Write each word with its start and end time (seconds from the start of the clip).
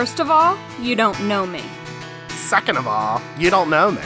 First 0.00 0.18
of 0.18 0.30
all, 0.30 0.56
you 0.80 0.96
don't 0.96 1.28
know 1.28 1.44
me. 1.44 1.62
Second 2.30 2.78
of 2.78 2.86
all, 2.86 3.20
you 3.36 3.50
don't 3.50 3.68
know 3.68 3.90
me. 3.90 4.00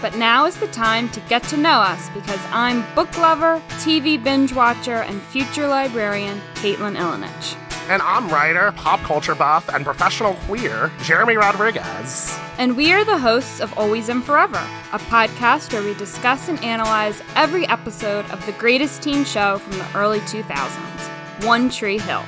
But 0.00 0.16
now 0.16 0.46
is 0.46 0.56
the 0.56 0.68
time 0.68 1.10
to 1.10 1.20
get 1.28 1.42
to 1.48 1.58
know 1.58 1.80
us 1.80 2.08
because 2.14 2.40
I'm 2.46 2.82
book 2.94 3.18
lover, 3.18 3.60
TV 3.84 4.16
binge 4.16 4.54
watcher, 4.54 5.02
and 5.02 5.20
future 5.20 5.68
librarian 5.68 6.40
Caitlin 6.54 6.96
Ilinich. 6.96 7.56
And 7.90 8.00
I'm 8.00 8.30
writer, 8.30 8.72
pop 8.72 9.00
culture 9.00 9.34
buff, 9.34 9.68
and 9.68 9.84
professional 9.84 10.32
queer, 10.46 10.90
Jeremy 11.02 11.36
Rodriguez. 11.36 12.34
And 12.56 12.74
we 12.74 12.90
are 12.94 13.04
the 13.04 13.18
hosts 13.18 13.60
of 13.60 13.76
Always 13.76 14.08
and 14.08 14.24
Forever, 14.24 14.66
a 14.94 14.98
podcast 14.98 15.74
where 15.74 15.82
we 15.82 15.92
discuss 15.92 16.48
and 16.48 16.58
analyze 16.64 17.20
every 17.36 17.66
episode 17.66 18.24
of 18.30 18.46
the 18.46 18.52
greatest 18.52 19.02
teen 19.02 19.26
show 19.26 19.58
from 19.58 19.76
the 19.76 19.94
early 19.94 20.20
2000s, 20.20 21.44
One 21.44 21.68
Tree 21.68 21.98
Hill. 21.98 22.24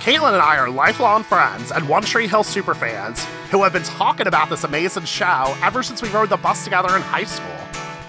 Caitlin 0.00 0.32
and 0.32 0.40
I 0.40 0.56
are 0.56 0.70
lifelong 0.70 1.22
friends 1.22 1.70
and 1.70 1.86
One 1.86 2.02
Tree 2.02 2.26
Hill 2.26 2.42
superfans 2.42 3.22
who 3.50 3.62
have 3.62 3.74
been 3.74 3.82
talking 3.82 4.26
about 4.26 4.48
this 4.48 4.64
amazing 4.64 5.04
show 5.04 5.54
ever 5.60 5.82
since 5.82 6.00
we 6.00 6.08
rode 6.08 6.30
the 6.30 6.38
bus 6.38 6.64
together 6.64 6.96
in 6.96 7.02
high 7.02 7.24
school. 7.24 7.50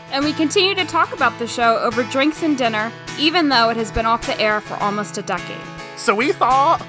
And 0.10 0.24
we 0.24 0.32
continue 0.32 0.74
to 0.76 0.86
talk 0.86 1.12
about 1.12 1.38
the 1.38 1.48
show 1.48 1.80
over 1.80 2.04
drinks 2.04 2.44
and 2.44 2.58
dinner, 2.58 2.94
even 3.20 3.50
though 3.50 3.70
it 3.72 3.76
has 3.76 3.92
been 3.92 4.06
off 4.06 4.26
the 4.26 4.40
air 4.40 4.62
for 4.62 4.76
almost 4.76 5.18
a 5.18 5.22
decade. 5.22 5.62
So 5.98 6.16
we 6.16 6.32
thought, 6.32 6.82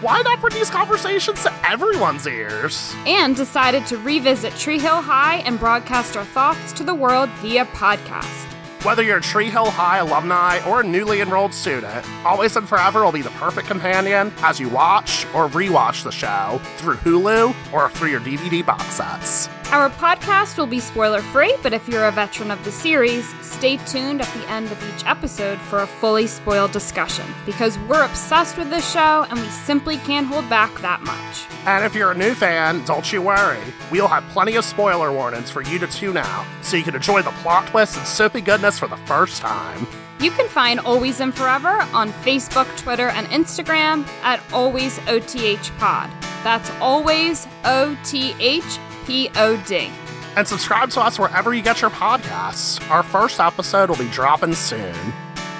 why 0.00 0.22
not 0.22 0.40
bring 0.40 0.54
these 0.54 0.70
conversations 0.70 1.42
to 1.42 1.52
everyone's 1.68 2.26
ears? 2.26 2.94
And 3.04 3.36
decided 3.36 3.86
to 3.88 3.98
revisit 3.98 4.54
Tree 4.54 4.78
Hill 4.78 5.02
High 5.02 5.40
and 5.40 5.58
broadcast 5.58 6.16
our 6.16 6.24
thoughts 6.24 6.72
to 6.72 6.84
the 6.84 6.94
world 6.94 7.28
via 7.42 7.66
podcast. 7.66 8.46
Whether 8.84 9.02
you're 9.02 9.16
a 9.16 9.20
Tree 9.20 9.50
Hill 9.50 9.70
High 9.70 9.98
alumni 9.98 10.60
or 10.64 10.82
a 10.82 10.84
newly 10.84 11.20
enrolled 11.20 11.52
student, 11.52 12.06
Always 12.24 12.54
and 12.54 12.68
Forever 12.68 13.04
will 13.04 13.10
be 13.10 13.22
the 13.22 13.30
perfect 13.30 13.66
companion 13.66 14.32
as 14.38 14.60
you 14.60 14.68
watch 14.68 15.26
or 15.34 15.48
rewatch 15.48 16.04
the 16.04 16.12
show 16.12 16.60
through 16.76 16.94
Hulu 16.98 17.72
or 17.72 17.90
through 17.90 18.10
your 18.10 18.20
DVD 18.20 18.64
box 18.64 18.84
sets. 18.84 19.48
Our 19.70 19.90
podcast 19.90 20.56
will 20.56 20.66
be 20.66 20.80
spoiler 20.80 21.20
free, 21.20 21.54
but 21.62 21.74
if 21.74 21.86
you're 21.86 22.06
a 22.06 22.10
veteran 22.10 22.50
of 22.50 22.64
the 22.64 22.72
series, 22.72 23.28
stay 23.44 23.76
tuned 23.76 24.22
at 24.22 24.34
the 24.34 24.48
end 24.50 24.72
of 24.72 24.82
each 24.94 25.04
episode 25.04 25.58
for 25.60 25.80
a 25.80 25.86
fully 25.86 26.26
spoiled 26.26 26.72
discussion 26.72 27.26
because 27.44 27.78
we're 27.80 28.02
obsessed 28.02 28.56
with 28.56 28.70
this 28.70 28.90
show 28.90 29.26
and 29.28 29.38
we 29.38 29.46
simply 29.48 29.98
can't 29.98 30.26
hold 30.26 30.48
back 30.48 30.74
that 30.80 31.02
much. 31.02 31.46
And 31.66 31.84
if 31.84 31.94
you're 31.94 32.12
a 32.12 32.16
new 32.16 32.32
fan, 32.32 32.82
don't 32.86 33.12
you 33.12 33.20
worry. 33.20 33.60
We'll 33.90 34.08
have 34.08 34.24
plenty 34.30 34.56
of 34.56 34.64
spoiler 34.64 35.12
warnings 35.12 35.50
for 35.50 35.60
you 35.60 35.78
to 35.80 35.86
tune 35.86 36.16
out 36.16 36.46
so 36.62 36.78
you 36.78 36.82
can 36.82 36.94
enjoy 36.94 37.20
the 37.20 37.30
plot 37.42 37.66
twists 37.66 37.98
and 37.98 38.06
soapy 38.06 38.40
goodness 38.40 38.78
for 38.78 38.88
the 38.88 38.96
first 38.96 39.42
time. 39.42 39.86
You 40.18 40.30
can 40.30 40.48
find 40.48 40.80
Always 40.80 41.20
and 41.20 41.34
Forever 41.34 41.86
on 41.92 42.10
Facebook, 42.24 42.74
Twitter, 42.78 43.08
and 43.10 43.26
Instagram 43.26 44.08
at 44.22 44.42
Always 44.50 44.98
OTH 45.00 45.70
Pod. 45.78 46.10
That's 46.42 46.70
Always 46.80 47.46
O 47.66 47.96
T 48.02 48.34
H 48.40 48.78
P 49.08 49.30
O 49.36 49.56
D. 49.66 49.90
And 50.36 50.46
subscribe 50.46 50.90
to 50.90 51.00
us 51.00 51.18
wherever 51.18 51.54
you 51.54 51.62
get 51.62 51.80
your 51.80 51.90
podcasts. 51.90 52.78
Our 52.90 53.02
first 53.02 53.40
episode 53.40 53.88
will 53.88 53.96
be 53.96 54.10
dropping 54.10 54.52
soon. 54.52 54.94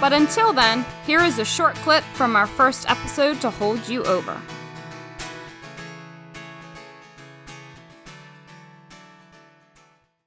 But 0.00 0.12
until 0.12 0.52
then, 0.52 0.84
here 1.06 1.20
is 1.20 1.38
a 1.38 1.46
short 1.46 1.74
clip 1.76 2.04
from 2.12 2.36
our 2.36 2.46
first 2.46 2.88
episode 2.91 3.41
to 3.41 3.48
hold 3.48 3.88
you 3.88 4.04
over. 4.04 4.38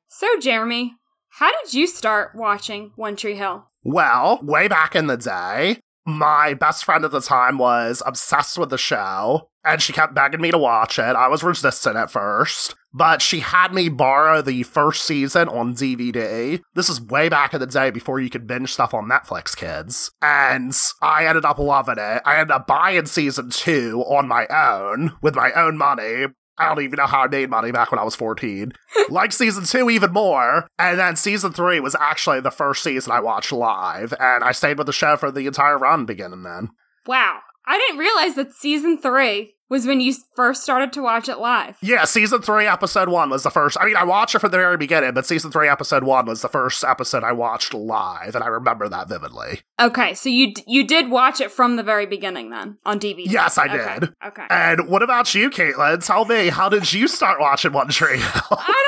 So, 0.07 0.27
Jeremy, 0.39 0.95
how 1.29 1.51
did 1.63 1.75
you 1.75 1.85
start 1.85 2.33
watching 2.33 2.91
One 2.95 3.15
Tree 3.15 3.35
Hill? 3.35 3.67
Well, 3.83 4.39
way 4.41 4.67
back 4.67 4.95
in 4.95 5.05
the 5.05 5.17
day, 5.17 5.79
my 6.05 6.53
best 6.53 6.83
friend 6.85 7.05
at 7.05 7.11
the 7.11 7.21
time 7.21 7.57
was 7.57 8.01
obsessed 8.05 8.57
with 8.57 8.69
the 8.69 8.77
show, 8.77 9.49
and 9.63 9.81
she 9.81 9.93
kept 9.93 10.15
begging 10.15 10.41
me 10.41 10.51
to 10.51 10.57
watch 10.57 10.97
it. 10.97 11.15
I 11.15 11.27
was 11.27 11.43
resistant 11.43 11.95
at 11.95 12.11
first, 12.11 12.75
but 12.93 13.21
she 13.21 13.39
had 13.39 13.73
me 13.73 13.89
borrow 13.89 14.41
the 14.41 14.63
first 14.63 15.03
season 15.03 15.47
on 15.47 15.75
DVD. 15.75 16.61
This 16.73 16.89
is 16.89 17.01
way 17.01 17.29
back 17.29 17.53
in 17.53 17.59
the 17.59 17.67
day 17.67 17.91
before 17.91 18.19
you 18.19 18.29
could 18.29 18.47
binge 18.47 18.73
stuff 18.73 18.93
on 18.93 19.09
Netflix, 19.09 19.55
kids. 19.55 20.11
And 20.21 20.75
I 21.01 21.25
ended 21.25 21.45
up 21.45 21.59
loving 21.59 21.99
it. 21.99 22.21
I 22.25 22.39
ended 22.39 22.51
up 22.51 22.67
buying 22.67 23.05
season 23.05 23.49
two 23.49 24.03
on 24.07 24.27
my 24.27 24.47
own 24.47 25.13
with 25.21 25.35
my 25.35 25.51
own 25.53 25.77
money. 25.77 26.25
I 26.57 26.67
don't 26.67 26.83
even 26.83 26.97
know 26.97 27.07
how 27.07 27.21
I 27.21 27.27
made 27.27 27.49
money 27.49 27.71
back 27.71 27.91
when 27.91 27.99
I 27.99 28.03
was 28.03 28.15
14. 28.15 28.73
like 29.09 29.31
season 29.31 29.63
two 29.63 29.89
even 29.89 30.11
more. 30.11 30.67
And 30.77 30.99
then 30.99 31.15
season 31.15 31.53
three 31.53 31.79
was 31.79 31.95
actually 31.99 32.41
the 32.41 32.51
first 32.51 32.83
season 32.83 33.11
I 33.11 33.19
watched 33.19 33.51
live, 33.51 34.13
and 34.19 34.43
I 34.43 34.51
stayed 34.51 34.77
with 34.77 34.87
the 34.87 34.93
show 34.93 35.17
for 35.17 35.31
the 35.31 35.47
entire 35.47 35.77
run 35.77 36.05
beginning 36.05 36.43
then. 36.43 36.69
Wow. 37.07 37.39
I 37.65 37.77
didn't 37.77 37.99
realize 37.99 38.35
that 38.35 38.53
season 38.53 38.97
three 38.97 39.55
was 39.71 39.87
when 39.87 40.01
you 40.01 40.13
first 40.35 40.61
started 40.61 40.91
to 40.93 41.01
watch 41.01 41.29
it 41.29 41.37
live. 41.37 41.77
Yeah, 41.81 42.03
season 42.03 42.41
three, 42.41 42.67
episode 42.67 43.07
one 43.09 43.29
was 43.29 43.43
the 43.43 43.49
first. 43.49 43.77
I 43.79 43.85
mean, 43.85 43.95
I 43.95 44.03
watched 44.03 44.35
it 44.35 44.39
from 44.39 44.51
the 44.51 44.57
very 44.57 44.75
beginning, 44.75 45.13
but 45.13 45.25
season 45.25 45.49
three, 45.49 45.69
episode 45.69 46.03
one 46.03 46.25
was 46.25 46.41
the 46.41 46.49
first 46.49 46.83
episode 46.83 47.23
I 47.23 47.31
watched 47.31 47.73
live, 47.73 48.35
and 48.35 48.43
I 48.43 48.47
remember 48.47 48.89
that 48.89 49.07
vividly. 49.07 49.61
Okay, 49.79 50.13
so 50.13 50.27
you 50.27 50.53
d- 50.53 50.63
you 50.67 50.85
did 50.85 51.09
watch 51.09 51.39
it 51.39 51.51
from 51.51 51.77
the 51.77 51.83
very 51.83 52.05
beginning 52.05 52.49
then 52.49 52.77
on 52.85 52.99
DVD. 52.99 53.23
Yes, 53.25 53.57
I 53.57 53.65
Okay, 53.65 53.99
did. 54.01 54.13
Okay. 54.25 54.45
And 54.49 54.89
what 54.89 55.01
about 55.03 55.33
you, 55.33 55.49
Caitlin? 55.49 56.05
Tell 56.05 56.25
me, 56.25 56.49
how 56.49 56.67
did 56.67 56.91
you 56.91 57.07
start 57.07 57.39
watching 57.39 57.71
One 57.71 57.87
Tree 57.87 58.17
Hill? 58.17 58.41
I 58.51 58.83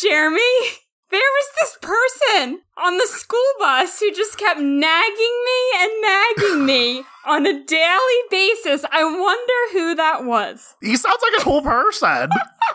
don't 0.00 0.08
know, 0.08 0.10
Jeremy. 0.10 0.40
There 1.12 1.20
was 1.20 1.46
this 1.60 1.78
person 1.82 2.60
on 2.92 2.98
the 2.98 3.06
school 3.06 3.38
bus 3.58 4.00
who 4.00 4.12
just 4.12 4.38
kept 4.38 4.60
nagging 4.60 5.44
me 5.46 5.80
and 5.80 6.02
nagging 6.02 6.66
me 6.66 7.04
on 7.26 7.46
a 7.46 7.64
daily 7.64 8.20
basis. 8.30 8.84
I 8.90 9.02
wonder 9.04 9.78
who 9.78 9.94
that 9.94 10.24
was. 10.24 10.74
he 10.82 10.96
sounds 10.96 11.22
like 11.22 11.40
a 11.40 11.44
cool 11.44 11.62
person. 11.62 12.28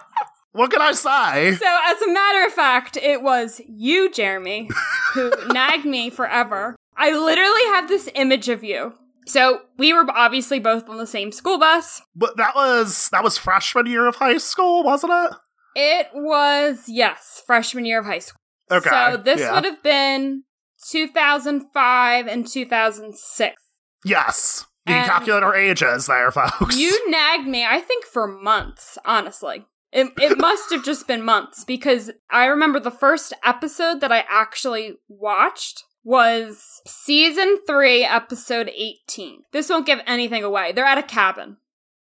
what 0.54 0.72
can 0.72 0.82
I 0.82 0.94
say? 0.94 1.56
So, 1.56 1.80
as 1.86 2.02
a 2.02 2.12
matter 2.12 2.46
of 2.46 2.54
fact, 2.54 2.98
it 2.98 3.22
was 3.22 3.62
you, 3.68 4.12
Jeremy, 4.12 4.70
who 5.14 5.32
nagged 5.54 5.86
me 5.86 6.10
forever. 6.10 6.76
I 6.96 7.12
literally 7.12 7.64
have 7.66 7.88
this 7.88 8.10
image 8.16 8.50
of 8.50 8.64
you. 8.64 8.94
So, 9.28 9.62
we 9.78 9.94
were 9.94 10.06
obviously 10.10 10.60
both 10.60 10.90
on 10.90 10.98
the 10.98 11.06
same 11.06 11.32
school 11.32 11.60
bus. 11.60 12.02
But 12.16 12.38
that 12.38 12.56
was 12.56 13.10
that 13.12 13.24
was 13.24 13.38
freshman 13.38 13.86
year 13.86 14.08
of 14.08 14.16
high 14.16 14.38
school, 14.38 14.84
wasn't 14.84 15.14
it? 15.14 15.38
It 15.80 16.08
was, 16.16 16.86
yes, 16.88 17.44
freshman 17.46 17.86
year 17.86 18.00
of 18.00 18.06
high 18.08 18.18
school. 18.18 18.40
Okay. 18.72 18.90
So, 18.90 19.18
this 19.18 19.40
yeah. 19.40 19.54
would 19.54 19.66
have 19.66 19.82
been 19.82 20.44
2005 20.90 22.28
and 22.28 22.48
2006. 22.48 23.64
Yes. 24.06 24.66
You 24.86 24.94
can 24.94 25.06
calculate 25.06 25.44
our 25.44 25.56
ages 25.56 26.08
there, 26.08 26.32
folks. 26.32 26.78
You 26.78 27.10
nagged 27.12 27.48
me, 27.48 27.66
I 27.66 27.82
think, 27.82 28.06
for 28.06 28.26
months, 28.26 28.98
honestly. 29.04 29.66
It, 29.92 30.14
it 30.18 30.38
must 30.38 30.72
have 30.72 30.86
just 30.86 31.08
been 31.08 31.24
months 31.24 31.66
because 31.66 32.12
I 32.30 32.46
remember 32.46 32.80
the 32.80 32.92
first 32.92 33.34
episode 33.44 34.00
that 34.02 34.12
I 34.12 34.24
actually 34.30 34.94
watched 35.10 35.84
was 36.04 36.82
season 36.88 37.58
three, 37.68 38.06
episode 38.06 38.70
18. 38.70 39.42
This 39.52 39.70
won't 39.70 39.86
give 39.86 40.00
anything 40.08 40.44
away. 40.44 40.72
They're 40.72 40.86
at 40.86 40.98
a 40.98 41.04
cabin. 41.04 41.58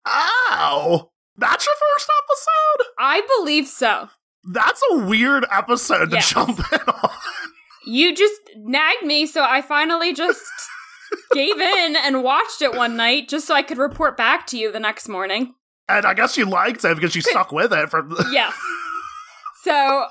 Ow! 0.08 1.12
That's 1.38 1.66
your 1.66 1.76
first 1.76 2.10
episode? 2.24 2.92
I 2.98 3.22
believe 3.38 3.68
so. 3.68 4.10
That's 4.44 4.82
a 4.92 4.98
weird 5.06 5.46
episode 5.52 6.10
to 6.12 6.16
Yes. 6.18 6.30
jump 6.32 6.60
in 6.72 6.80
on. 6.88 7.10
You 7.86 8.16
just 8.16 8.40
nagged 8.56 9.04
me, 9.04 9.26
so 9.26 9.44
I 9.44 9.62
finally 9.62 10.14
just 10.14 10.42
gave 11.34 11.60
in 11.60 11.96
and 11.96 12.24
watched 12.24 12.62
it 12.62 12.76
one 12.76 12.96
night 12.96 13.28
just 13.30 13.46
so 13.48 13.56
I 13.56 13.62
could 13.64 13.78
report 13.78 14.16
back 14.18 14.48
to 14.48 14.58
you 14.58 14.72
the 14.72 14.80
next 14.80 15.08
morning. 15.08 15.56
And 15.90 16.06
I 16.06 16.14
guess 16.14 16.38
you 16.38 16.46
liked 16.46 16.86
it 16.86 16.96
because 16.96 17.16
you 17.16 17.22
stuck 17.22 17.52
with 17.52 17.74
it 17.74 17.90
from 17.90 18.16
Yes. 18.32 18.54
So 19.64 20.08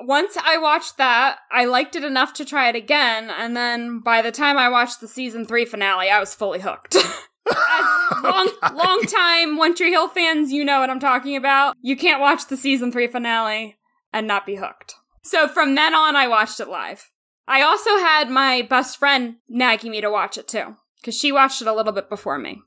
once 0.00 0.36
I 0.42 0.58
watched 0.58 0.98
that, 0.98 1.38
I 1.50 1.64
liked 1.64 1.96
it 1.96 2.04
enough 2.04 2.32
to 2.34 2.44
try 2.44 2.68
it 2.68 2.76
again, 2.76 3.30
and 3.30 3.56
then 3.56 4.00
by 4.00 4.20
the 4.22 4.30
time 4.32 4.56
I 4.58 4.68
watched 4.68 5.00
the 5.00 5.08
season 5.08 5.44
three 5.46 5.64
finale, 5.64 6.10
I 6.10 6.20
was 6.20 6.34
fully 6.34 6.60
hooked. 6.60 6.96
As 7.50 8.22
long, 8.22 8.50
long 8.74 9.02
time 9.02 9.56
One 9.56 9.74
Tree 9.74 9.90
Hill 9.90 10.08
fans, 10.08 10.52
you 10.52 10.64
know 10.64 10.80
what 10.80 10.90
I'm 10.90 11.00
talking 11.00 11.36
about. 11.36 11.76
You 11.80 11.96
can't 11.96 12.20
watch 12.20 12.46
the 12.46 12.56
season 12.56 12.92
three 12.92 13.06
finale 13.06 13.76
and 14.12 14.26
not 14.26 14.46
be 14.46 14.56
hooked. 14.56 14.94
So 15.22 15.48
from 15.48 15.74
then 15.74 15.94
on, 15.94 16.16
I 16.16 16.28
watched 16.28 16.60
it 16.60 16.68
live. 16.68 17.10
I 17.48 17.62
also 17.62 17.90
had 17.98 18.30
my 18.30 18.62
best 18.62 18.98
friend 18.98 19.36
nagging 19.48 19.90
me 19.90 20.00
to 20.00 20.10
watch 20.10 20.36
it 20.36 20.48
too, 20.48 20.76
because 21.00 21.16
she 21.16 21.30
watched 21.32 21.62
it 21.62 21.68
a 21.68 21.74
little 21.74 21.92
bit 21.92 22.08
before 22.08 22.38
me. 22.38 22.62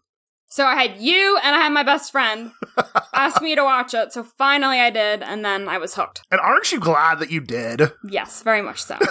So 0.52 0.66
I 0.66 0.76
had 0.76 0.98
you 1.00 1.38
and 1.44 1.56
I 1.56 1.60
had 1.60 1.72
my 1.72 1.84
best 1.84 2.12
friend 2.12 2.52
ask 3.14 3.42
me 3.42 3.56
to 3.56 3.64
watch 3.64 3.94
it. 3.94 4.12
So 4.14 4.24
finally 4.24 4.80
I 4.80 4.90
did, 4.90 5.22
and 5.22 5.46
then 5.46 5.68
I 5.70 5.78
was 5.78 5.94
hooked. 5.94 6.24
And 6.32 6.42
aren't 6.42 6.72
you 6.72 6.80
glad 6.80 7.20
that 7.20 7.30
you 7.32 7.40
did? 7.40 7.92
Yes, 8.04 8.42
very 8.44 8.62
much 8.62 8.82
so. 8.84 8.98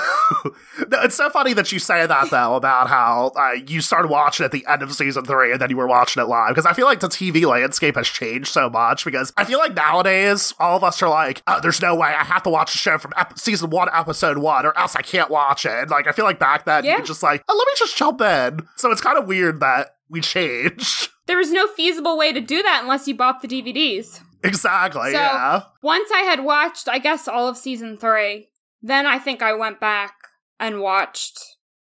No, 0.91 1.03
it's 1.03 1.17
so 1.17 1.29
funny 1.29 1.53
that 1.55 1.73
you 1.73 1.79
say 1.79 2.07
that 2.07 2.31
though 2.31 2.55
about 2.55 2.89
how 2.89 3.33
uh, 3.37 3.53
you 3.67 3.81
started 3.81 4.09
watching 4.09 4.45
at 4.45 4.53
the 4.53 4.65
end 4.67 4.81
of 4.83 4.93
season 4.95 5.25
three 5.25 5.51
and 5.53 5.61
then 5.61 5.69
you 5.71 5.77
were 5.77 5.87
watching 5.89 6.23
it 6.23 6.27
live 6.27 6.51
because 6.51 6.65
I 6.67 6.73
feel 6.73 6.87
like 6.87 7.01
the 7.01 7.09
TV 7.09 7.45
landscape 7.47 7.97
has 7.97 8.07
changed 8.09 8.49
so 8.49 8.71
much 8.71 9.05
because 9.05 9.33
I 9.37 9.45
feel 9.45 9.59
like 9.59 9.75
nowadays 9.75 10.55
all 10.59 10.77
of 10.77 10.85
us 10.85 11.03
are 11.03 11.09
like, 11.11 11.43
oh, 11.47 11.59
there's 11.61 11.83
no 11.83 11.95
way 11.95 12.09
I 12.09 12.25
have 12.25 12.43
to 12.45 12.51
watch 12.51 12.73
the 12.73 12.79
show 12.79 12.97
from 12.97 13.13
ep- 13.17 13.39
season 13.39 13.71
one, 13.71 13.89
episode 13.93 14.39
one, 14.39 14.65
or 14.67 14.77
else 14.79 14.95
I 14.97 15.03
can't 15.03 15.31
watch 15.31 15.67
it. 15.67 15.73
And, 15.73 15.91
like 15.91 16.07
I 16.07 16.13
feel 16.13 16.25
like 16.25 16.39
back 16.39 16.65
then 16.65 16.85
you 16.85 16.91
Yeah. 16.91 16.97
could 16.99 17.07
just 17.07 17.23
like, 17.23 17.43
oh, 17.49 17.57
let 17.57 17.67
me 17.67 17.73
just 17.77 17.97
jump 17.97 18.21
in. 18.21 18.67
So 18.77 18.91
it's 18.91 19.01
kind 19.03 19.19
of 19.19 19.27
weird 19.27 19.61
that 19.61 19.97
we 20.09 20.21
changed. 20.23 21.09
There 21.29 21.39
was 21.39 21.53
no 21.53 21.69
feasible 21.69 22.19
way 22.19 22.33
to 22.33 22.41
do 22.41 22.61
that 22.65 22.81
unless 22.83 23.07
you 23.07 23.15
bought 23.15 23.41
the 23.43 23.47
DVDs. 23.49 24.21
Exactly, 24.43 25.13
So- 25.13 25.19
yeah. 25.19 25.63
Once 25.83 26.11
I 26.13 26.21
had 26.23 26.45
watched, 26.45 26.89
I 26.89 26.99
guess, 26.99 27.29
all 27.29 27.47
of 27.49 27.57
season 27.57 27.97
three, 27.97 28.49
then 28.83 29.07
I 29.07 29.19
think 29.21 29.43
I 29.43 29.53
went 29.53 29.79
back 29.81 30.15
and 30.59 30.81
watched, 30.81 31.39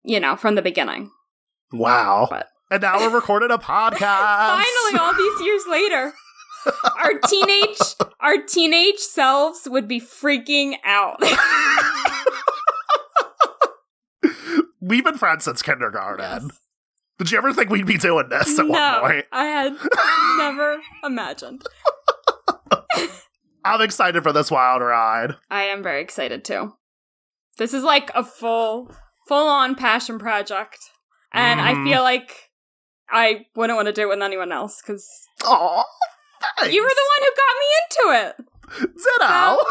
you 0.03 0.19
know, 0.21 0.37
from 0.37 0.55
the 0.55 0.63
beginning. 0.63 1.11
Wow. 1.73 2.29
But- 2.31 2.49
And 2.71 2.81
now 2.83 2.99
we're 2.99 3.15
recording 3.15 3.51
a 3.51 3.59
podcast. 3.59 4.63
Finally, 4.63 4.99
all 4.99 5.15
these 5.15 5.41
years 5.47 5.63
later, 5.69 6.13
our 6.99 7.19
teenage 7.29 7.79
our 8.21 8.37
teenage 8.39 8.99
selves 8.99 9.67
would 9.69 9.89
be 9.89 10.01
freaking 10.01 10.77
out. 10.85 11.21
We've 14.81 15.05
been 15.05 15.17
friends 15.19 15.45
since 15.45 15.63
kindergarten. 15.63 16.25
Yes. 16.49 16.59
Did 17.23 17.31
you 17.31 17.39
ever 17.39 17.53
think 17.53 17.71
we'd 17.71 17.87
be 17.87 17.99
doing 17.99 18.29
this 18.31 18.59
at 18.59 18.67
no, 18.67 18.73
one 18.73 19.01
point? 19.13 19.27
I 19.31 19.45
had 19.45 19.77
never 20.39 20.81
imagined. 21.05 21.63
I'm 23.65 23.81
excited 23.81 24.25
for 24.25 24.33
this 24.33 24.51
wild 24.51 24.83
ride. 24.83 25.37
I 25.49 25.63
am 25.65 25.85
very 25.85 26.01
excited 26.03 26.45
too. 26.45 26.73
This 27.59 27.73
is 27.75 27.85
like 27.85 28.11
a 28.17 28.25
full 28.25 28.91
full 29.29 29.47
on 29.47 29.77
passion 29.77 30.19
project. 30.19 30.79
And 31.33 31.61
I 31.61 31.75
Mhm. 31.75 31.85
feel 31.85 32.03
like 32.03 32.51
I 33.09 33.47
wouldn't 33.55 33.77
want 33.77 33.87
to 33.87 33.93
do 33.93 34.03
it 34.03 34.09
with 34.09 34.21
anyone 34.21 34.51
else 34.51 34.83
because 34.83 35.09
Oh, 35.45 35.85
you 36.69 36.83
were 36.83 36.89
the 36.89 37.11
one 37.13 37.23
who 37.23 37.31
got 37.39 37.57
me 37.61 37.69
into 37.79 38.03
it. 38.27 38.97
Ditto. 38.97 39.59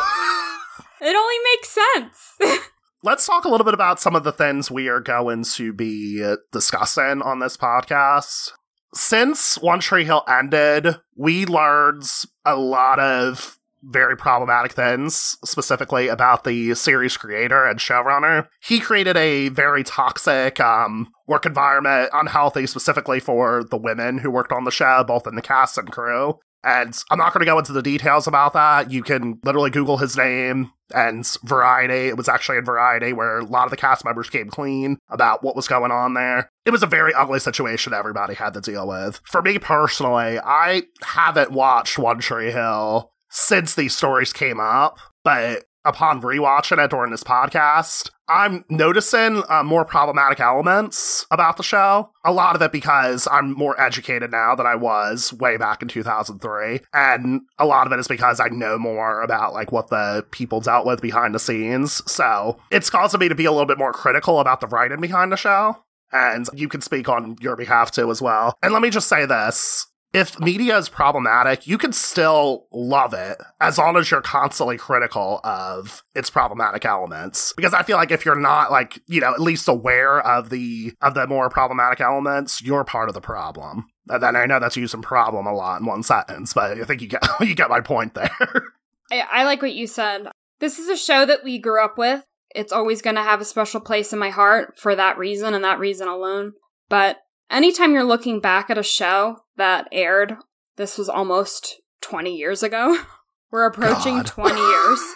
It 1.04 1.16
only 1.16 1.36
makes 1.56 1.70
sense. 1.70 2.70
Let's 3.04 3.26
talk 3.26 3.46
a 3.46 3.50
little 3.50 3.66
bit 3.66 3.74
about 3.74 4.00
some 4.00 4.16
of 4.16 4.24
the 4.24 4.32
things 4.32 4.70
we 4.70 4.88
are 4.88 5.00
going 5.00 5.44
to 5.56 5.74
be 5.74 6.24
discussing 6.52 7.24
on 7.24 7.40
this 7.40 7.58
podcast. 7.58 8.52
Since 8.94 9.56
One 9.56 9.80
Tree 9.80 10.06
Hill 10.06 10.24
ended, 10.28 10.98
we 11.16 11.48
learned 11.48 12.04
a 12.46 12.56
lot 12.56 13.00
of 13.00 13.58
very 13.82 14.16
problematic 14.16 14.74
things, 14.74 15.36
specifically 15.44 16.10
about 16.10 16.44
the 16.44 16.76
series 16.76 17.18
creator 17.18 17.66
and 17.66 17.80
showrunner. 17.80 18.46
He 18.62 18.80
created 18.80 19.18
a 19.18 19.50
very 19.50 19.84
toxic 19.84 20.60
um, 20.60 21.12
work 21.26 21.48
environment, 21.48 22.12
unhealthy 22.14 22.68
specifically 22.68 23.20
for 23.20 23.64
the 23.64 23.78
women 23.78 24.20
who 24.20 24.30
worked 24.30 24.52
on 24.52 24.64
the 24.64 24.70
show, 24.70 25.04
both 25.04 25.26
in 25.26 25.34
the 25.34 25.42
cast 25.42 25.80
and 25.80 25.92
crew. 25.92 26.38
And 26.64 26.96
I'm 27.10 27.18
not 27.18 27.34
going 27.34 27.40
to 27.40 27.52
go 27.52 27.58
into 27.58 27.74
the 27.74 27.82
details 27.82 28.28
about 28.28 28.54
that. 28.54 28.92
You 28.92 29.02
can 29.02 29.40
literally 29.44 29.72
Google 29.72 29.98
his 29.98 30.16
name 30.16 30.70
and 30.94 31.28
Variety. 31.44 32.08
It 32.08 32.18
was 32.18 32.30
actually 32.30 32.58
in 32.58 32.66
Variety 32.66 33.14
where 33.14 33.40
a 33.40 33.46
lot 33.46 33.66
of 33.66 33.72
the 33.72 33.78
cast 33.78 34.06
members 34.06 34.30
came 34.30 34.50
clean 34.50 34.98
about 35.10 35.44
what 35.44 35.56
was 35.56 35.68
going 35.68 35.92
on 35.92 36.14
there. 36.14 36.50
It 36.66 36.72
was 36.72 36.84
a 36.84 36.88
very 36.88 37.14
ugly 37.14 37.40
situation 37.40 37.94
everybody 37.94 38.34
had 38.34 38.54
to 38.54 38.62
deal 38.62 38.88
with. 38.88 39.22
For 39.24 39.42
me 39.42 39.60
personally, 39.60 40.40
I 40.40 40.84
haven't 41.04 41.52
watched 41.52 41.98
One 41.98 42.20
Tree 42.20 42.52
Hill 42.52 43.12
since 43.30 43.76
these 43.76 43.96
stories 43.96 44.34
came 44.34 44.60
up, 44.60 44.98
but 45.24 45.64
upon 45.86 46.22
rewatching 46.22 46.84
it 46.84 46.92
during 46.92 47.12
this 47.12 47.24
podcast, 47.24 48.10
I'm 48.28 48.64
noticing 48.70 49.44
uh, 49.50 49.64
more 49.64 49.84
problematic 49.84 50.40
elements 50.40 51.26
about 51.32 51.58
the 51.58 51.64
show. 51.64 52.12
A 52.24 52.32
lot 52.32 52.56
of 52.56 52.62
it 52.62 52.72
because 52.72 53.28
I'm 53.30 53.52
more 53.54 53.80
educated 53.80 54.32
now 54.32 54.56
than 54.56 54.66
I 54.66 54.76
was 54.76 55.34
way 55.34 55.58
back 55.58 55.82
in 55.82 55.90
2003. 55.90 56.80
And 56.94 57.42
a 57.60 57.66
lot 57.66 57.88
of 57.88 57.94
it 57.94 58.00
is 58.00 58.08
because 58.08 58.40
I 58.40 58.48
know 58.48 58.80
more 58.80 59.22
about 59.22 59.54
like 59.54 59.72
what 59.72 59.90
the 59.90 60.26
people 60.32 60.62
dealt 60.62 60.86
with 60.86 61.02
behind 61.02 61.36
the 61.36 61.40
scenes. 61.40 62.02
So 62.10 62.58
it's 62.72 62.90
causing 62.90 63.20
me 63.20 63.28
to 63.28 63.36
be 63.36 63.46
a 63.46 63.52
little 63.52 63.66
bit 63.66 63.78
more 63.78 63.94
critical 63.94 64.40
about 64.40 64.62
the 64.62 64.68
writing 64.68 65.02
behind 65.02 65.32
the 65.32 65.38
show. 65.38 65.78
And 66.14 66.48
you 66.54 66.68
can 66.68 66.82
speak 66.82 67.10
on 67.10 67.38
your 67.42 67.56
behalf 67.56 67.92
too 67.92 68.12
as 68.12 68.22
well. 68.22 68.54
And 68.62 68.74
let 68.74 68.82
me 68.82 68.90
just 68.90 69.08
say 69.08 69.26
this 69.26 69.88
if 70.14 70.40
media 70.40 70.78
is 70.78 70.90
problematic, 70.90 71.68
you 71.68 71.78
can 71.78 71.94
still 71.94 72.68
love 72.74 73.14
it 73.14 73.38
as 73.62 73.78
long 73.78 73.96
as 73.96 74.12
you're 74.12 74.22
constantly 74.22 74.78
critical 74.78 75.40
of 75.44 76.04
its 76.14 76.30
problematic 76.30 76.84
elements. 76.86 77.54
Because 77.54 77.74
I 77.74 77.84
feel 77.84 77.96
like 77.96 78.12
if 78.12 78.26
you're 78.26 78.36
not 78.36 78.72
like, 78.72 79.02
you 79.08 79.22
know, 79.22 79.34
at 79.34 79.40
least 79.40 79.70
aware 79.70 80.20
of 80.20 80.50
the 80.50 80.94
of 81.02 81.14
the 81.14 81.28
more 81.28 81.50
problematic 81.50 82.02
elements, 82.02 82.62
you're 82.62 82.84
part 82.84 83.08
of 83.08 83.16
the 83.16 83.22
problem. 83.22 83.88
And 84.10 84.22
then 84.22 84.36
I 84.36 84.46
know 84.46 84.60
that's 84.60 84.76
using 84.76 85.02
problem 85.02 85.48
a 85.48 85.54
lot 85.54 85.80
in 85.80 85.88
one 85.88 86.04
sentence, 86.04 86.54
but 86.54 86.80
I 86.80 86.84
think 86.84 87.02
you 87.02 87.08
get 87.08 87.26
you 87.40 87.56
get 87.56 87.70
my 87.70 87.80
point 87.80 88.14
there. 88.14 88.64
I, 89.12 89.26
I 89.32 89.44
like 89.46 89.62
what 89.62 89.74
you 89.74 89.88
said. 89.88 90.28
This 90.60 90.78
is 90.78 90.90
a 90.90 90.98
show 90.98 91.26
that 91.26 91.44
we 91.44 91.58
grew 91.58 91.84
up 91.84 91.98
with. 91.98 92.24
It's 92.54 92.74
always 92.74 93.02
going 93.02 93.16
to 93.16 93.24
have 93.24 93.40
a 93.40 93.46
special 93.46 93.80
place 93.80 94.12
in 94.12 94.20
my 94.20 94.30
heart 94.30 94.78
for 94.78 94.94
that 94.94 95.18
reason 95.18 95.54
and 95.54 95.64
that 95.64 95.80
reason 95.80 96.10
alone. 96.10 96.52
But 96.90 97.18
anytime 97.52 97.94
you're 97.94 98.04
looking 98.04 98.40
back 98.40 98.70
at 98.70 98.78
a 98.78 98.84
show 98.84 99.42
that 99.58 99.88
aired, 99.92 100.38
this 100.78 100.98
was 100.98 101.10
almost 101.10 101.82
20 102.02 102.36
years 102.36 102.64
ago. 102.64 103.00
We're 103.52 103.66
approaching 103.66 104.18
God. 104.18 104.28
20 104.28 104.60
years. 104.60 105.00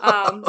Um, 0.00 0.44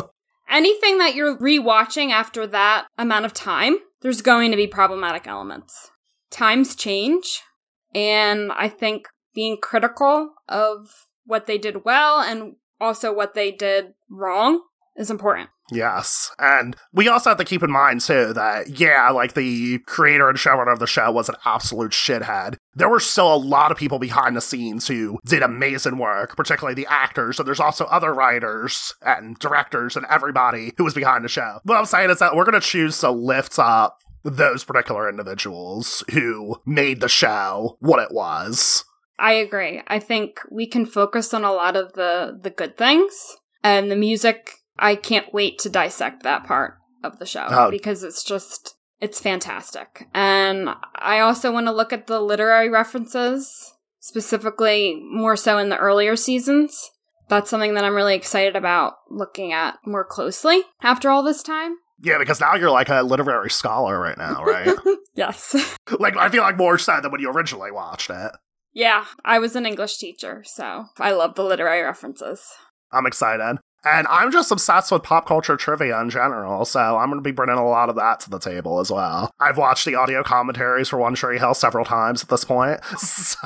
anything 0.50 1.00
that 1.00 1.16
you're 1.16 1.38
rewatching 1.38 2.12
after 2.12 2.46
that 2.48 2.88
amount 2.98 3.26
of 3.26 3.34
time, 3.34 3.78
there's 4.02 4.22
going 4.22 4.52
to 4.52 4.58
be 4.58 4.68
problematic 4.68 5.28
elements. 5.28 5.90
Times 6.30 6.76
change, 6.76 7.42
and 7.94 8.52
I 8.52 8.70
think 8.70 9.08
being 9.34 9.58
critical 9.62 10.34
of 10.48 11.08
what 11.26 11.48
they 11.48 11.58
did 11.58 11.84
well 11.84 12.20
and 12.20 12.56
also 12.80 13.14
what 13.14 13.34
they 13.34 13.52
did 13.52 13.96
wrong 14.10 14.62
is 14.96 15.12
important. 15.12 15.50
Yes. 15.72 16.32
And 16.40 16.76
we 16.94 17.08
also 17.08 17.30
have 17.30 17.38
to 17.40 17.46
keep 17.46 17.64
in 17.64 17.72
mind, 17.72 18.02
too, 18.02 18.34
that, 18.34 18.80
yeah, 18.80 19.10
like 19.10 19.34
the 19.34 19.80
creator 19.80 20.30
and 20.30 20.38
showrunner 20.38 20.72
of 20.72 20.80
the 20.80 20.88
show 20.88 21.12
was 21.12 21.30
an 21.30 21.36
absolute 21.46 21.92
shithead. 21.92 22.56
There 22.74 22.90
were 22.90 23.00
still 23.00 23.34
a 23.34 23.36
lot 23.36 23.72
of 23.72 23.78
people 23.78 24.00
behind 24.00 24.36
the 24.36 24.42
scenes 24.42 24.88
who 24.88 25.20
did 25.26 25.44
amazing 25.44 25.98
work, 25.98 26.38
particularly 26.38 26.76
the 26.76 26.88
actors. 26.90 27.38
So 27.38 27.44
there's 27.44 27.60
also 27.60 27.86
other 27.86 28.14
writers 28.14 28.94
and 29.02 29.38
directors 29.40 29.96
and 29.96 30.06
everybody 30.10 30.74
who 30.78 30.84
was 30.84 30.94
behind 30.94 31.26
the 31.26 31.30
show. 31.30 31.60
What 31.64 31.78
I'm 31.78 31.86
saying 31.86 32.12
is 32.12 32.20
that 32.20 32.36
we're 32.36 32.46
going 32.46 32.60
to 32.60 32.66
choose 32.66 33.00
to 33.00 33.12
lift 33.12 33.60
up 33.60 33.98
those 34.24 34.64
particular 34.64 35.10
individuals 35.10 36.04
who 36.12 36.58
made 36.66 37.02
the 37.02 37.10
show 37.10 37.78
what 37.80 38.00
it 38.02 38.12
was. 38.12 38.84
I 39.20 39.34
agree. 39.34 39.82
I 39.88 40.00
think 40.00 40.40
we 40.52 40.68
can 40.68 40.86
focus 40.86 41.34
on 41.34 41.44
a 41.44 41.52
lot 41.52 41.76
of 41.76 41.94
the 41.94 42.38
the 42.40 42.52
good 42.52 42.78
things 42.78 43.36
and 43.64 43.90
the 43.90 43.96
music. 43.96 44.52
I 44.80 44.96
can't 44.96 45.34
wait 45.34 45.60
to 45.60 45.70
dissect 45.70 46.24
that 46.24 46.44
part 46.46 46.76
of 47.04 47.20
the 47.20 47.26
show 47.26 47.48
Oh. 47.50 47.72
because 47.72 48.04
it's 48.04 48.24
just 48.24 48.76
it's 49.00 49.20
fantastic. 49.20 50.08
And 50.14 50.70
I 50.96 51.20
also 51.20 51.52
want 51.52 51.68
to 51.68 51.72
look 51.72 51.94
at 51.94 52.08
the 52.08 52.20
literary 52.20 52.68
references, 52.70 53.74
specifically 54.00 55.00
more 55.12 55.36
so 55.36 55.58
in 55.60 55.70
the 55.70 55.78
earlier 55.78 56.16
seasons. 56.16 56.90
That's 57.30 57.50
something 57.50 57.74
that 57.76 57.84
I'm 57.84 57.94
really 57.94 58.16
excited 58.16 58.56
about 58.56 58.94
looking 59.10 59.52
at 59.54 59.76
more 59.86 60.06
closely 60.06 60.64
after 60.82 61.10
all 61.10 61.22
this 61.24 61.44
time. 61.44 61.76
Yeah, 62.02 62.18
because 62.18 62.40
now 62.40 62.56
you're 62.56 62.72
like 62.72 62.90
a 62.90 63.02
literary 63.04 63.50
scholar 63.50 64.00
right 64.00 64.18
now, 64.18 64.44
right? 64.44 64.76
Yes. 65.16 65.56
like, 66.00 66.16
I 66.16 66.30
feel 66.30 66.44
like 66.44 66.58
more 66.58 66.78
so 66.78 67.00
than 67.02 67.12
when 67.12 67.20
you 67.22 67.32
originally 67.32 67.72
watched 67.72 68.12
it. 68.12 68.32
yeah, 68.72 69.06
I 69.26 69.40
was 69.40 69.56
an 69.56 69.66
English 69.66 69.98
teacher, 69.98 70.44
so 70.46 70.86
I 71.00 71.12
love 71.12 71.34
the 71.34 71.44
literary 71.44 71.82
references. 71.82 72.46
I'm 72.92 73.08
excited. 73.08 73.58
And 73.90 74.06
I'm 74.08 74.32
just 74.32 74.52
obsessed 74.52 74.92
with 74.92 75.04
pop 75.04 75.26
culture 75.26 75.56
trivia 75.56 76.00
in 76.02 76.10
general, 76.10 76.66
so 76.66 76.80
I'm 76.80 77.10
going 77.10 77.20
to 77.20 77.28
be 77.28 77.32
bringing 77.32 77.58
a 77.58 77.66
lot 77.66 77.90
of 77.90 77.96
that 77.96 78.20
to 78.22 78.30
the 78.30 78.40
table 78.40 78.80
as 78.80 78.92
well. 78.92 79.32
I've 79.40 79.58
watched 79.58 79.86
the 79.86 79.96
audio 79.96 80.24
commentaries 80.24 80.90
for 80.90 80.98
One 80.98 81.16
Tree 81.16 81.40
Hill 81.40 81.54
several 81.54 81.86
times 81.86 82.22
at 82.22 82.30
this 82.30 82.44
point, 82.44 82.84
so 82.98 83.38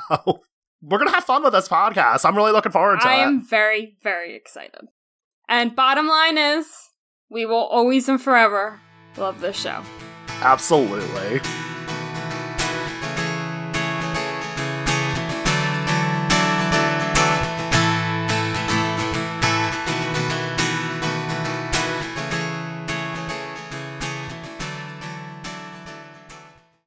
we're 0.81 0.97
going 0.97 1.09
to 1.09 1.13
have 1.13 1.25
fun 1.25 1.43
with 1.43 1.53
this 1.53 1.67
podcast. 1.67 2.25
I'm 2.25 2.35
really 2.35 2.51
looking 2.51 2.71
forward 2.71 3.01
to 3.01 3.07
I 3.07 3.13
it. 3.13 3.17
I 3.17 3.23
am 3.23 3.45
very, 3.45 3.97
very 4.01 4.35
excited. 4.35 4.87
And 5.47 5.75
bottom 5.75 6.07
line 6.07 6.37
is, 6.37 6.67
we 7.29 7.45
will 7.45 7.67
always 7.67 8.09
and 8.09 8.21
forever 8.21 8.79
love 9.17 9.41
this 9.41 9.59
show. 9.59 9.83
Absolutely. 10.41 11.41